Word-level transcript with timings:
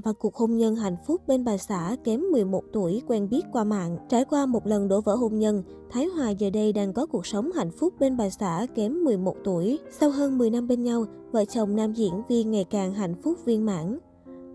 Và 0.00 0.12
cuộc 0.12 0.34
hôn 0.34 0.56
nhân 0.56 0.76
hạnh 0.76 0.96
phúc 1.06 1.20
bên 1.26 1.44
bà 1.44 1.56
xã 1.56 1.96
kém 2.04 2.20
11 2.20 2.64
tuổi 2.72 3.02
quen 3.06 3.28
biết 3.28 3.42
qua 3.52 3.64
mạng. 3.64 3.96
Trải 4.08 4.24
qua 4.24 4.46
một 4.46 4.66
lần 4.66 4.88
đổ 4.88 5.00
vỡ 5.00 5.14
hôn 5.14 5.38
nhân, 5.38 5.62
Thái 5.90 6.06
Hòa 6.06 6.30
giờ 6.30 6.50
đây 6.50 6.72
đang 6.72 6.92
có 6.92 7.06
cuộc 7.06 7.26
sống 7.26 7.52
hạnh 7.52 7.70
phúc 7.70 7.94
bên 8.00 8.16
bà 8.16 8.30
xã 8.30 8.66
kém 8.74 9.04
11 9.04 9.36
tuổi. 9.44 9.78
Sau 9.90 10.10
hơn 10.10 10.38
10 10.38 10.50
năm 10.50 10.68
bên 10.68 10.82
nhau, 10.82 11.04
vợ 11.32 11.44
chồng 11.44 11.76
nam 11.76 11.92
diễn 11.92 12.22
viên 12.28 12.50
ngày 12.50 12.64
càng 12.64 12.94
hạnh 12.94 13.14
phúc 13.22 13.38
viên 13.44 13.66
mãn. 13.66 13.98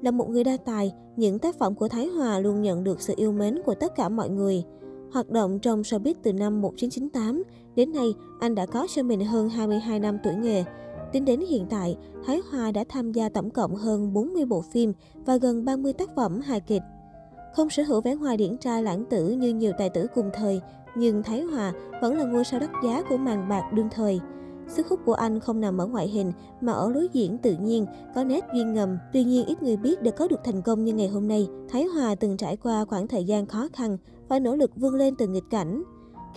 Là 0.01 0.11
một 0.11 0.29
người 0.29 0.43
đa 0.43 0.57
tài, 0.57 0.93
những 1.15 1.39
tác 1.39 1.59
phẩm 1.59 1.75
của 1.75 1.87
Thái 1.87 2.07
Hòa 2.07 2.39
luôn 2.39 2.61
nhận 2.61 2.83
được 2.83 3.01
sự 3.01 3.13
yêu 3.17 3.31
mến 3.31 3.61
của 3.65 3.75
tất 3.75 3.95
cả 3.95 4.09
mọi 4.09 4.29
người. 4.29 4.63
Hoạt 5.11 5.29
động 5.29 5.59
trong 5.59 5.81
showbiz 5.81 6.13
từ 6.23 6.33
năm 6.33 6.61
1998, 6.61 7.43
đến 7.75 7.93
nay 7.93 8.13
anh 8.39 8.55
đã 8.55 8.65
có 8.65 8.87
cho 8.95 9.03
mình 9.03 9.25
hơn 9.25 9.49
22 9.49 9.99
năm 9.99 10.17
tuổi 10.23 10.33
nghề. 10.35 10.63
Tính 11.11 11.25
đến 11.25 11.39
hiện 11.49 11.65
tại, 11.69 11.97
Thái 12.25 12.41
Hòa 12.51 12.71
đã 12.71 12.83
tham 12.89 13.11
gia 13.11 13.29
tổng 13.29 13.49
cộng 13.49 13.75
hơn 13.75 14.13
40 14.13 14.45
bộ 14.45 14.61
phim 14.61 14.93
và 15.25 15.37
gần 15.37 15.65
30 15.65 15.93
tác 15.93 16.15
phẩm 16.15 16.41
hài 16.41 16.59
kịch. 16.59 16.81
Không 17.55 17.69
sở 17.69 17.83
hữu 17.83 18.01
vẻ 18.01 18.15
ngoài 18.15 18.37
điển 18.37 18.57
trai 18.57 18.83
lãng 18.83 19.05
tử 19.09 19.29
như 19.29 19.53
nhiều 19.53 19.71
tài 19.77 19.89
tử 19.89 20.07
cùng 20.15 20.29
thời, 20.33 20.61
nhưng 20.95 21.23
Thái 21.23 21.41
Hòa 21.41 21.73
vẫn 22.01 22.17
là 22.17 22.23
ngôi 22.23 22.43
sao 22.43 22.59
đắt 22.59 22.69
giá 22.83 23.03
của 23.09 23.17
màn 23.17 23.49
bạc 23.49 23.71
đương 23.73 23.89
thời. 23.91 24.19
Sức 24.67 24.87
hút 24.87 24.99
của 25.05 25.13
anh 25.13 25.39
không 25.39 25.61
nằm 25.61 25.77
ở 25.77 25.85
ngoại 25.85 26.07
hình 26.07 26.31
mà 26.61 26.71
ở 26.73 26.89
lối 26.89 27.07
diễn 27.13 27.37
tự 27.37 27.55
nhiên, 27.61 27.85
có 28.15 28.23
nét 28.23 28.45
duyên 28.53 28.73
ngầm. 28.73 28.97
Tuy 29.13 29.23
nhiên 29.23 29.45
ít 29.45 29.63
người 29.63 29.77
biết 29.77 30.01
để 30.01 30.11
có 30.11 30.27
được 30.27 30.39
thành 30.43 30.61
công 30.61 30.83
như 30.83 30.93
ngày 30.93 31.07
hôm 31.07 31.27
nay, 31.27 31.47
Thái 31.69 31.83
Hòa 31.83 32.15
từng 32.15 32.37
trải 32.37 32.57
qua 32.57 32.85
khoảng 32.85 33.07
thời 33.07 33.25
gian 33.25 33.45
khó 33.45 33.67
khăn 33.73 33.97
và 34.27 34.39
nỗ 34.39 34.55
lực 34.55 34.71
vươn 34.75 34.95
lên 34.95 35.15
từ 35.17 35.27
nghịch 35.27 35.49
cảnh. 35.49 35.83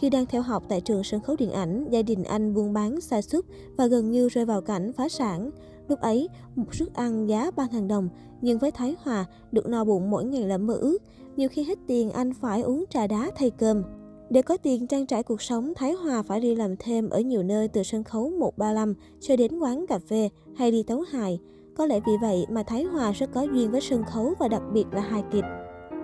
Khi 0.01 0.11
đang 0.11 0.27
theo 0.27 0.43
học 0.43 0.65
tại 0.69 0.81
trường 0.81 1.05
sân 1.05 1.21
khấu 1.21 1.37
điện 1.37 1.53
ảnh, 1.53 1.87
gia 1.91 2.03
đình 2.03 2.25
anh 2.25 2.55
buôn 2.55 2.73
bán 2.73 3.01
xa 3.01 3.23
xúc 3.23 3.45
và 3.77 3.87
gần 3.87 4.11
như 4.11 4.29
rơi 4.29 4.45
vào 4.45 4.61
cảnh 4.61 4.93
phá 4.93 5.09
sản. 5.09 5.51
Lúc 5.89 6.01
ấy, 6.01 6.29
một 6.55 6.75
suất 6.75 6.95
ăn 6.95 7.29
giá 7.29 7.51
3.000 7.57 7.89
đồng, 7.89 8.09
nhưng 8.41 8.59
với 8.59 8.71
Thái 8.71 8.97
Hòa, 9.03 9.27
được 9.53 9.69
no 9.69 9.85
bụng 9.85 10.11
mỗi 10.11 10.25
ngày 10.25 10.43
là 10.43 10.59
mơ 10.59 10.75
ước. 10.75 10.99
Nhiều 11.37 11.49
khi 11.49 11.65
hết 11.65 11.79
tiền 11.87 12.11
anh 12.11 12.33
phải 12.35 12.61
uống 12.61 12.85
trà 12.91 13.07
đá 13.07 13.31
thay 13.37 13.51
cơm. 13.51 13.83
Để 14.31 14.43
có 14.43 14.57
tiền 14.57 14.87
trang 14.87 15.07
trải 15.07 15.23
cuộc 15.23 15.43
sống, 15.43 15.73
Thái 15.77 15.93
Hòa 15.93 16.23
phải 16.23 16.41
đi 16.41 16.55
làm 16.55 16.77
thêm 16.77 17.11
ở 17.11 17.21
nhiều 17.21 17.43
nơi 17.43 17.69
từ 17.69 17.83
sân 17.83 18.05
khấu 18.05 18.31
135 18.31 18.95
cho 19.21 19.37
đến 19.37 19.59
quán 19.59 19.87
cà 19.87 19.99
phê 19.99 20.29
hay 20.57 20.71
đi 20.71 20.83
tấu 20.83 21.01
hài. 21.01 21.39
Có 21.77 21.87
lẽ 21.87 22.01
vì 22.07 22.13
vậy 22.23 22.47
mà 22.51 22.63
Thái 22.63 22.85
Hòa 22.85 23.13
rất 23.13 23.31
có 23.35 23.43
duyên 23.43 23.71
với 23.71 23.81
sân 23.81 24.05
khấu 24.05 24.35
và 24.39 24.49
đặc 24.49 24.63
biệt 24.73 24.85
là 24.93 25.01
hài 25.01 25.23
kịch. 25.33 25.45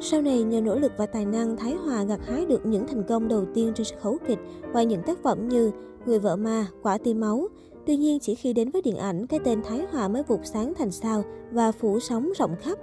Sau 0.01 0.23
này, 0.23 0.43
nhờ 0.43 0.61
nỗ 0.61 0.75
lực 0.75 0.93
và 0.97 1.07
tài 1.07 1.27
năng, 1.27 1.57
Thái 1.57 1.75
Hòa 1.75 2.03
gặt 2.03 2.21
hái 2.27 2.47
được 2.47 2.67
những 2.67 2.87
thành 2.87 3.03
công 3.09 3.29
đầu 3.29 3.45
tiên 3.55 3.73
trên 3.75 3.85
sân 3.85 3.99
khấu 4.03 4.19
kịch 4.27 4.39
qua 4.73 4.83
những 4.83 5.03
tác 5.03 5.23
phẩm 5.23 5.49
như 5.49 5.71
Người 6.07 6.19
vợ 6.19 6.37
ma, 6.37 6.67
Quả 6.83 6.99
tim 6.99 7.21
máu. 7.21 7.49
Tuy 7.87 7.97
nhiên, 7.97 8.19
chỉ 8.21 8.35
khi 8.35 8.53
đến 8.53 8.71
với 8.71 8.83
điện 8.83 8.97
ảnh, 8.97 9.27
cái 9.27 9.41
tên 9.45 9.63
Thái 9.63 9.87
Hòa 9.93 10.09
mới 10.09 10.23
vụt 10.23 10.41
sáng 10.45 10.73
thành 10.79 10.91
sao 10.91 11.23
và 11.51 11.73
phủ 11.73 12.01
sóng 12.01 12.33
rộng 12.39 12.57
khắp. 12.61 12.79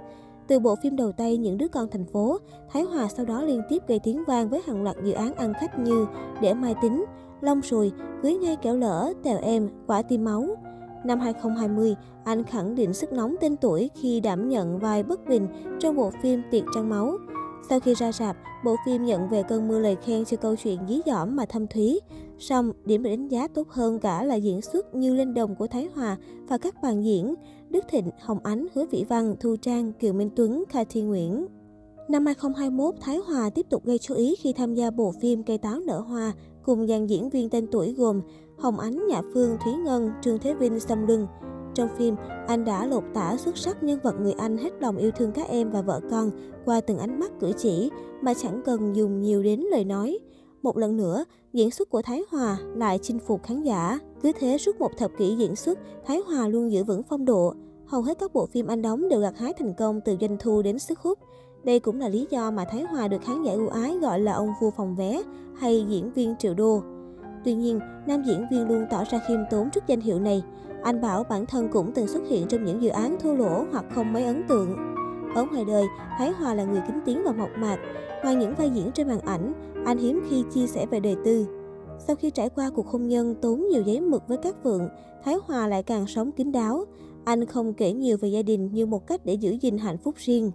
Từ 0.46 0.58
bộ 0.58 0.76
phim 0.82 0.96
đầu 0.96 1.12
tay 1.12 1.36
Những 1.36 1.58
đứa 1.58 1.68
con 1.68 1.88
thành 1.90 2.04
phố, 2.04 2.38
Thái 2.72 2.82
Hòa 2.82 3.08
sau 3.08 3.24
đó 3.24 3.42
liên 3.42 3.62
tiếp 3.68 3.82
gây 3.88 4.00
tiếng 4.04 4.24
vang 4.26 4.48
với 4.48 4.62
hàng 4.66 4.82
loạt 4.82 4.96
dự 5.04 5.12
án 5.12 5.34
ăn 5.34 5.52
khách 5.60 5.78
như 5.78 6.06
Để 6.40 6.54
Mai 6.54 6.74
Tính, 6.82 7.04
Long 7.40 7.62
Sùi, 7.62 7.92
Cưới 8.22 8.34
ngay 8.34 8.56
kẻo 8.56 8.76
lỡ, 8.76 9.12
Tèo 9.22 9.38
Em, 9.42 9.68
Quả 9.86 10.02
tim 10.02 10.24
máu. 10.24 10.46
Năm 11.04 11.20
2020, 11.20 11.94
anh 12.24 12.44
khẳng 12.44 12.74
định 12.74 12.92
sức 12.94 13.12
nóng 13.12 13.34
tên 13.40 13.56
tuổi 13.56 13.90
khi 13.94 14.20
đảm 14.20 14.48
nhận 14.48 14.78
vai 14.78 15.02
bất 15.02 15.28
bình 15.28 15.46
trong 15.80 15.96
bộ 15.96 16.10
phim 16.22 16.42
Tiệc 16.50 16.64
trăng 16.74 16.88
máu. 16.88 17.16
Sau 17.68 17.80
khi 17.80 17.94
ra 17.94 18.12
rạp, 18.12 18.36
bộ 18.64 18.76
phim 18.86 19.04
nhận 19.04 19.28
về 19.28 19.42
cơn 19.42 19.68
mưa 19.68 19.78
lời 19.78 19.96
khen 20.04 20.24
cho 20.24 20.36
câu 20.36 20.56
chuyện 20.56 20.78
dí 20.88 21.00
dỏm 21.06 21.36
mà 21.36 21.46
thâm 21.46 21.66
thúy. 21.66 22.00
Song, 22.38 22.72
điểm 22.84 23.02
được 23.02 23.10
đánh 23.10 23.28
giá 23.28 23.48
tốt 23.48 23.68
hơn 23.68 23.98
cả 23.98 24.24
là 24.24 24.34
diễn 24.34 24.60
xuất 24.60 24.94
như 24.94 25.14
lên 25.14 25.34
đồng 25.34 25.54
của 25.54 25.66
Thái 25.66 25.88
Hòa 25.94 26.16
và 26.48 26.58
các 26.58 26.82
bàn 26.82 27.04
diễn 27.04 27.34
Đức 27.70 27.84
Thịnh, 27.88 28.10
Hồng 28.20 28.38
Ánh, 28.42 28.66
Hứa 28.74 28.86
Vĩ 28.90 29.04
Văn, 29.04 29.34
Thu 29.40 29.56
Trang, 29.56 29.92
Kiều 29.92 30.12
Minh 30.12 30.30
Tuấn, 30.36 30.64
Kha 30.68 30.84
Thi 30.84 31.02
Nguyễn. 31.02 31.46
Năm 32.08 32.26
2021, 32.26 32.94
Thái 33.00 33.18
Hòa 33.18 33.50
tiếp 33.50 33.66
tục 33.70 33.84
gây 33.84 33.98
chú 33.98 34.14
ý 34.14 34.34
khi 34.36 34.52
tham 34.52 34.74
gia 34.74 34.90
bộ 34.90 35.12
phim 35.20 35.42
Cây 35.42 35.58
táo 35.58 35.80
nở 35.80 36.00
hoa 36.00 36.32
cùng 36.64 36.86
dàn 36.86 37.06
diễn 37.06 37.30
viên 37.30 37.50
tên 37.50 37.66
tuổi 37.66 37.92
gồm 37.92 38.20
Hồng 38.58 38.80
Ánh, 38.80 39.06
Nhã 39.06 39.22
Phương, 39.34 39.56
Thúy 39.64 39.72
Ngân, 39.72 40.10
Trương 40.22 40.38
Thế 40.38 40.54
Vinh, 40.54 40.80
Sâm 40.80 41.06
Lưng. 41.06 41.26
Trong 41.74 41.88
phim, 41.96 42.16
anh 42.46 42.64
đã 42.64 42.86
lột 42.86 43.04
tả 43.14 43.36
xuất 43.36 43.58
sắc 43.58 43.82
nhân 43.82 43.98
vật 44.02 44.14
người 44.20 44.32
anh 44.32 44.56
hết 44.56 44.70
lòng 44.80 44.96
yêu 44.96 45.10
thương 45.10 45.32
các 45.32 45.48
em 45.48 45.70
và 45.70 45.82
vợ 45.82 46.00
con 46.10 46.30
qua 46.64 46.80
từng 46.80 46.98
ánh 46.98 47.20
mắt 47.20 47.32
cử 47.40 47.52
chỉ 47.58 47.90
mà 48.20 48.34
chẳng 48.34 48.62
cần 48.64 48.96
dùng 48.96 49.20
nhiều 49.20 49.42
đến 49.42 49.60
lời 49.60 49.84
nói. 49.84 50.18
Một 50.62 50.76
lần 50.76 50.96
nữa, 50.96 51.24
diễn 51.52 51.70
xuất 51.70 51.90
của 51.90 52.02
Thái 52.02 52.22
Hòa 52.30 52.58
lại 52.76 52.98
chinh 53.02 53.18
phục 53.18 53.42
khán 53.42 53.62
giả. 53.62 53.98
Cứ 54.22 54.32
thế 54.40 54.58
suốt 54.58 54.80
một 54.80 54.90
thập 54.98 55.10
kỷ 55.18 55.36
diễn 55.36 55.56
xuất, 55.56 55.78
Thái 56.06 56.20
Hòa 56.26 56.48
luôn 56.48 56.72
giữ 56.72 56.84
vững 56.84 57.02
phong 57.02 57.24
độ. 57.24 57.54
Hầu 57.86 58.02
hết 58.02 58.18
các 58.18 58.32
bộ 58.32 58.46
phim 58.46 58.66
anh 58.66 58.82
đóng 58.82 59.08
đều 59.08 59.20
gặt 59.20 59.38
hái 59.38 59.52
thành 59.52 59.74
công 59.78 60.00
từ 60.00 60.16
doanh 60.20 60.36
thu 60.40 60.62
đến 60.62 60.78
sức 60.78 60.98
hút. 60.98 61.18
Đây 61.64 61.80
cũng 61.80 62.00
là 62.00 62.08
lý 62.08 62.26
do 62.30 62.50
mà 62.50 62.64
Thái 62.64 62.82
Hòa 62.82 63.08
được 63.08 63.22
khán 63.22 63.42
giả 63.42 63.52
ưu 63.52 63.68
ái 63.68 63.98
gọi 63.98 64.20
là 64.20 64.32
ông 64.32 64.48
vua 64.60 64.70
phòng 64.70 64.96
vé 64.96 65.22
hay 65.56 65.86
diễn 65.88 66.12
viên 66.12 66.34
triệu 66.38 66.54
đô. 66.54 66.82
Tuy 67.44 67.54
nhiên, 67.54 67.80
nam 68.06 68.22
diễn 68.22 68.46
viên 68.50 68.68
luôn 68.68 68.86
tỏ 68.90 69.04
ra 69.10 69.20
khiêm 69.28 69.40
tốn 69.50 69.70
trước 69.70 69.86
danh 69.86 70.00
hiệu 70.00 70.20
này. 70.20 70.42
Anh 70.82 71.00
bảo 71.00 71.24
bản 71.24 71.46
thân 71.46 71.68
cũng 71.72 71.92
từng 71.94 72.08
xuất 72.08 72.22
hiện 72.28 72.46
trong 72.48 72.64
những 72.64 72.82
dự 72.82 72.88
án 72.88 73.16
thua 73.22 73.34
lỗ 73.34 73.64
hoặc 73.72 73.84
không 73.94 74.12
mấy 74.12 74.24
ấn 74.24 74.42
tượng. 74.48 74.76
Ở 75.34 75.44
ngoài 75.44 75.64
đời, 75.64 75.84
Thái 76.18 76.30
Hòa 76.30 76.54
là 76.54 76.64
người 76.64 76.80
kính 76.86 77.00
tiếng 77.04 77.22
và 77.24 77.32
mộc 77.32 77.50
mạc. 77.58 77.78
Ngoài 78.22 78.34
những 78.34 78.54
vai 78.54 78.70
diễn 78.70 78.90
trên 78.94 79.08
màn 79.08 79.20
ảnh, 79.20 79.52
anh 79.84 79.98
hiếm 79.98 80.20
khi 80.28 80.44
chia 80.54 80.66
sẻ 80.66 80.86
về 80.86 81.00
đời 81.00 81.16
tư. 81.24 81.46
Sau 82.06 82.16
khi 82.16 82.30
trải 82.30 82.48
qua 82.48 82.70
cuộc 82.70 82.88
hôn 82.88 83.08
nhân 83.08 83.34
tốn 83.42 83.68
nhiều 83.68 83.82
giấy 83.82 84.00
mực 84.00 84.28
với 84.28 84.38
các 84.38 84.64
vượng, 84.64 84.88
Thái 85.24 85.36
Hòa 85.46 85.66
lại 85.66 85.82
càng 85.82 86.06
sống 86.06 86.32
kín 86.32 86.52
đáo. 86.52 86.84
Anh 87.24 87.44
không 87.44 87.74
kể 87.74 87.92
nhiều 87.92 88.16
về 88.20 88.28
gia 88.28 88.42
đình 88.42 88.72
như 88.72 88.86
một 88.86 89.06
cách 89.06 89.20
để 89.24 89.34
giữ 89.34 89.56
gìn 89.60 89.78
hạnh 89.78 89.98
phúc 89.98 90.14
riêng. 90.18 90.50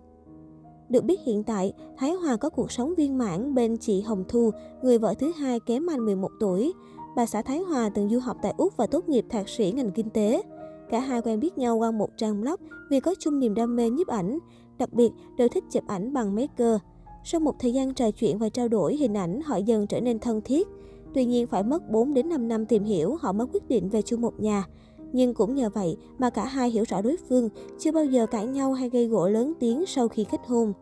Được 0.90 1.04
biết 1.04 1.20
hiện 1.26 1.44
tại, 1.44 1.74
Thái 1.98 2.14
Hòa 2.14 2.38
có 2.38 2.50
cuộc 2.50 2.72
sống 2.72 2.94
viên 2.98 3.18
mãn 3.18 3.56
bên 3.56 3.78
chị 3.78 4.02
Hồng 4.02 4.24
Thu, 4.28 4.52
người 4.82 4.98
vợ 4.98 5.14
thứ 5.14 5.32
hai 5.32 5.60
kém 5.60 5.90
anh 5.90 6.06
11 6.06 6.32
tuổi. 6.40 6.74
Bà 7.16 7.26
xã 7.26 7.42
Thái 7.42 7.60
Hòa 7.60 7.90
từng 7.90 8.10
du 8.10 8.20
học 8.20 8.38
tại 8.42 8.54
Úc 8.58 8.78
và 8.78 8.88
tốt 8.88 9.10
nghiệp 9.10 9.26
thạc 9.30 9.50
sĩ 9.50 9.72
ngành 9.72 9.92
kinh 9.92 10.10
tế. 10.10 10.42
Cả 10.90 11.00
hai 11.00 11.22
quen 11.22 11.40
biết 11.40 11.58
nhau 11.58 11.78
qua 11.78 11.92
một 11.92 12.10
trang 12.18 12.42
blog 12.42 12.56
vì 12.90 13.00
có 13.00 13.16
chung 13.20 13.40
niềm 13.40 13.54
đam 13.54 13.76
mê 13.76 13.90
nhiếp 13.90 14.08
ảnh, 14.08 14.40
đặc 14.78 14.94
biệt 14.94 15.10
đều 15.38 15.48
thích 15.48 15.64
chụp 15.72 15.84
ảnh 15.88 16.14
bằng 16.14 16.36
máy 16.36 16.48
cơ. 16.58 16.80
Sau 17.24 17.42
một 17.42 17.56
thời 17.60 17.74
gian 17.74 17.94
trò 17.94 18.12
chuyện 18.12 18.38
và 18.38 18.50
trao 18.50 18.68
đổi 18.68 18.96
hình 18.96 19.18
ảnh, 19.18 19.42
họ 19.42 19.58
dần 19.58 19.88
trở 19.88 20.02
nên 20.02 20.20
thân 20.20 20.42
thiết. 20.42 20.68
Tuy 21.14 21.26
nhiên 21.26 21.48
phải 21.48 21.64
mất 21.64 21.90
4 21.90 22.14
đến 22.14 22.30
5 22.30 22.48
năm 22.48 22.66
tìm 22.66 22.84
hiểu, 22.84 23.16
họ 23.20 23.32
mới 23.32 23.48
quyết 23.54 23.68
định 23.70 23.90
về 23.90 24.02
chung 24.02 24.22
một 24.22 24.40
nhà. 24.40 24.64
Nhưng 25.14 25.34
cũng 25.34 25.56
nhờ 25.56 25.70
vậy 25.74 25.98
mà 26.18 26.30
cả 26.30 26.46
hai 26.46 26.70
hiểu 26.70 26.84
rõ 26.88 27.02
đối 27.02 27.18
phương, 27.30 27.50
chưa 27.80 27.92
bao 27.92 28.06
giờ 28.06 28.26
cãi 28.26 28.48
nhau 28.48 28.74
hay 28.74 28.90
gây 28.90 29.08
gỗ 29.08 29.30
lớn 29.30 29.54
tiếng 29.60 29.86
sau 29.86 30.08
khi 30.08 30.26
kết 30.32 30.42
hôn. 30.48 30.74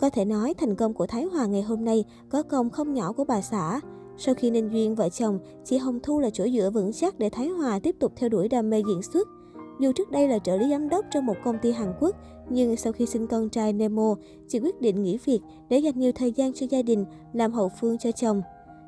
Có 0.00 0.10
thể 0.10 0.24
nói 0.24 0.54
thành 0.54 0.74
công 0.74 0.94
của 0.94 1.06
Thái 1.06 1.24
Hòa 1.24 1.46
ngày 1.46 1.62
hôm 1.62 1.84
nay 1.84 2.04
có 2.28 2.42
công 2.42 2.70
không 2.70 2.94
nhỏ 2.94 3.12
của 3.12 3.24
bà 3.24 3.40
xã. 3.40 3.80
Sau 4.16 4.34
khi 4.34 4.50
nên 4.50 4.68
duyên 4.68 4.94
vợ 4.94 5.08
chồng, 5.08 5.38
chị 5.64 5.78
Hồng 5.78 6.00
Thu 6.02 6.20
là 6.20 6.30
chỗ 6.30 6.48
dựa 6.48 6.70
vững 6.70 6.92
chắc 6.92 7.18
để 7.18 7.30
Thái 7.30 7.48
Hòa 7.48 7.78
tiếp 7.78 7.96
tục 7.98 8.12
theo 8.16 8.28
đuổi 8.28 8.48
đam 8.48 8.70
mê 8.70 8.82
diễn 8.88 9.02
xuất. 9.02 9.28
Dù 9.80 9.92
trước 9.92 10.10
đây 10.10 10.28
là 10.28 10.38
trợ 10.38 10.56
lý 10.56 10.70
giám 10.70 10.88
đốc 10.88 11.04
trong 11.10 11.26
một 11.26 11.36
công 11.44 11.58
ty 11.62 11.72
Hàn 11.72 11.92
Quốc, 12.00 12.16
nhưng 12.50 12.76
sau 12.76 12.92
khi 12.92 13.06
sinh 13.06 13.26
con 13.26 13.48
trai 13.48 13.72
Nemo, 13.72 14.14
chị 14.48 14.58
quyết 14.58 14.80
định 14.80 15.02
nghỉ 15.02 15.18
việc 15.24 15.40
để 15.68 15.78
dành 15.78 15.98
nhiều 15.98 16.12
thời 16.14 16.32
gian 16.32 16.52
cho 16.52 16.66
gia 16.70 16.82
đình, 16.82 17.04
làm 17.32 17.52
hậu 17.52 17.70
phương 17.80 17.98
cho 17.98 18.12
chồng. 18.12 18.42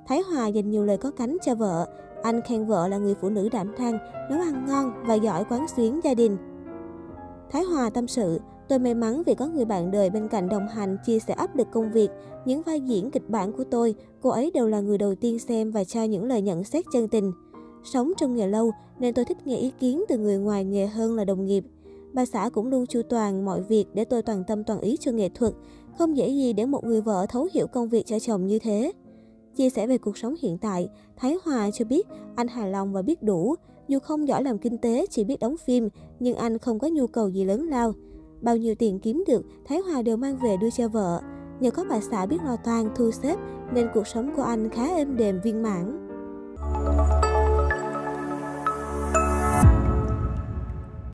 Thái 0.06 0.22
Hòa 0.22 0.46
dành 0.46 0.70
nhiều 0.70 0.84
lời 0.84 0.96
có 0.96 1.10
cánh 1.10 1.36
cho 1.44 1.54
vợ. 1.54 1.88
Anh 2.22 2.40
khen 2.42 2.66
vợ 2.66 2.88
là 2.88 2.98
người 2.98 3.14
phụ 3.14 3.28
nữ 3.28 3.48
đảm 3.48 3.72
đang, 3.78 3.98
nấu 4.30 4.40
ăn 4.40 4.66
ngon 4.66 4.92
và 5.06 5.14
giỏi 5.14 5.44
quán 5.50 5.66
xuyến 5.76 6.00
gia 6.04 6.14
đình. 6.14 6.36
Thái 7.50 7.62
Hòa 7.62 7.90
tâm 7.90 8.08
sự, 8.08 8.40
tôi 8.68 8.78
may 8.78 8.94
mắn 8.94 9.22
vì 9.26 9.34
có 9.34 9.46
người 9.46 9.64
bạn 9.64 9.90
đời 9.90 10.10
bên 10.10 10.28
cạnh 10.28 10.48
đồng 10.48 10.68
hành 10.68 10.96
chia 11.06 11.18
sẻ 11.18 11.34
áp 11.34 11.56
lực 11.56 11.66
công 11.72 11.92
việc. 11.92 12.10
Những 12.44 12.62
vai 12.62 12.80
diễn 12.80 13.10
kịch 13.10 13.28
bản 13.30 13.52
của 13.52 13.64
tôi, 13.64 13.94
cô 14.20 14.30
ấy 14.30 14.50
đều 14.54 14.68
là 14.68 14.80
người 14.80 14.98
đầu 14.98 15.14
tiên 15.14 15.38
xem 15.38 15.70
và 15.70 15.84
cho 15.84 16.02
những 16.02 16.24
lời 16.24 16.42
nhận 16.42 16.64
xét 16.64 16.84
chân 16.92 17.08
tình. 17.08 17.32
Sống 17.84 18.12
trong 18.16 18.36
nghề 18.36 18.46
lâu 18.46 18.72
nên 18.98 19.14
tôi 19.14 19.24
thích 19.24 19.46
nghe 19.46 19.56
ý 19.56 19.72
kiến 19.80 20.04
từ 20.08 20.18
người 20.18 20.38
ngoài 20.38 20.64
nghề 20.64 20.86
hơn 20.86 21.14
là 21.14 21.24
đồng 21.24 21.46
nghiệp. 21.46 21.64
Bà 22.12 22.24
xã 22.24 22.50
cũng 22.52 22.66
luôn 22.66 22.86
chu 22.86 23.02
toàn 23.08 23.44
mọi 23.44 23.62
việc 23.62 23.86
để 23.94 24.04
tôi 24.04 24.22
toàn 24.22 24.44
tâm 24.46 24.64
toàn 24.64 24.80
ý 24.80 24.96
cho 25.00 25.12
nghệ 25.12 25.28
thuật. 25.28 25.52
Không 25.98 26.16
dễ 26.16 26.28
gì 26.28 26.52
để 26.52 26.66
một 26.66 26.84
người 26.84 27.00
vợ 27.00 27.26
thấu 27.28 27.48
hiểu 27.54 27.66
công 27.66 27.88
việc 27.88 28.06
cho 28.06 28.18
chồng 28.18 28.46
như 28.46 28.58
thế. 28.58 28.92
Chia 29.56 29.70
sẻ 29.70 29.86
về 29.86 29.98
cuộc 29.98 30.18
sống 30.18 30.34
hiện 30.42 30.58
tại, 30.58 30.88
Thái 31.16 31.36
Hòa 31.44 31.70
cho 31.70 31.84
biết 31.84 32.06
anh 32.36 32.48
hài 32.48 32.70
lòng 32.70 32.92
và 32.92 33.02
biết 33.02 33.22
đủ. 33.22 33.54
Dù 33.88 33.98
không 33.98 34.28
giỏi 34.28 34.42
làm 34.42 34.58
kinh 34.58 34.78
tế, 34.78 35.06
chỉ 35.10 35.24
biết 35.24 35.40
đóng 35.40 35.56
phim, 35.56 35.88
nhưng 36.20 36.36
anh 36.36 36.58
không 36.58 36.78
có 36.78 36.88
nhu 36.88 37.06
cầu 37.06 37.28
gì 37.28 37.44
lớn 37.44 37.68
lao. 37.68 37.92
Bao 38.40 38.56
nhiêu 38.56 38.74
tiền 38.74 38.98
kiếm 38.98 39.24
được, 39.26 39.44
Thái 39.64 39.78
Hòa 39.78 40.02
đều 40.02 40.16
mang 40.16 40.36
về 40.36 40.56
đưa 40.56 40.70
cho 40.70 40.88
vợ. 40.88 41.20
Nhờ 41.60 41.70
có 41.70 41.84
bà 41.90 42.00
xã 42.00 42.26
biết 42.26 42.38
lo 42.44 42.56
toan, 42.56 42.88
thu 42.96 43.10
xếp, 43.10 43.36
nên 43.74 43.88
cuộc 43.94 44.06
sống 44.06 44.30
của 44.36 44.42
anh 44.42 44.70
khá 44.70 44.96
êm 44.96 45.16
đềm 45.16 45.40
viên 45.44 45.62
mãn. 45.62 46.08